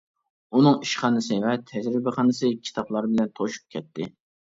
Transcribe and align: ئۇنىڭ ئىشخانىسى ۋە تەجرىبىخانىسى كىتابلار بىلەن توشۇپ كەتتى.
ئۇنىڭ 0.59 0.79
ئىشخانىسى 0.85 1.37
ۋە 1.45 1.53
تەجرىبىخانىسى 1.73 2.53
كىتابلار 2.65 3.13
بىلەن 3.15 3.35
توشۇپ 3.43 3.73
كەتتى. 3.79 4.15